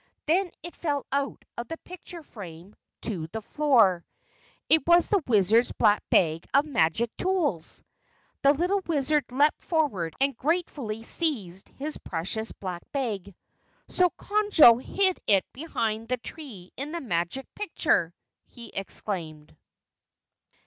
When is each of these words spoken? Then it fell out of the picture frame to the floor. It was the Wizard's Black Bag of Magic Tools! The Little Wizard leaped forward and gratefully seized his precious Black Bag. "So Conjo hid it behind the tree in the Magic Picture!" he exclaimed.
Then 0.25 0.49
it 0.63 0.75
fell 0.75 1.05
out 1.11 1.45
of 1.59 1.67
the 1.67 1.77
picture 1.77 2.23
frame 2.23 2.73
to 3.03 3.27
the 3.27 3.41
floor. 3.43 4.03
It 4.67 4.87
was 4.87 5.09
the 5.09 5.21
Wizard's 5.27 5.71
Black 5.73 6.01
Bag 6.09 6.47
of 6.55 6.65
Magic 6.65 7.15
Tools! 7.17 7.83
The 8.41 8.51
Little 8.51 8.81
Wizard 8.87 9.25
leaped 9.31 9.61
forward 9.61 10.15
and 10.19 10.35
gratefully 10.35 11.03
seized 11.03 11.69
his 11.69 11.99
precious 11.99 12.51
Black 12.51 12.81
Bag. 12.91 13.35
"So 13.89 14.09
Conjo 14.17 14.81
hid 14.83 15.19
it 15.27 15.45
behind 15.53 16.07
the 16.07 16.17
tree 16.17 16.71
in 16.75 16.93
the 16.93 17.01
Magic 17.01 17.45
Picture!" 17.53 18.11
he 18.47 18.69
exclaimed. 18.69 19.55